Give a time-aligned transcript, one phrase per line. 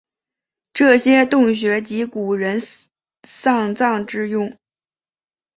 [0.73, 2.59] 这些洞穴即古人
[3.23, 4.57] 丧葬之用。